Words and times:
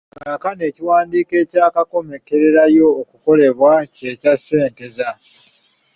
Kaakano 0.19 0.61
ekiwandiiko 0.69 1.33
ekyakakomererayo 1.43 2.87
okukolebwa 3.01 3.71
kye 3.95 4.11
kya 4.19 4.33
Ssenteza 4.39 5.07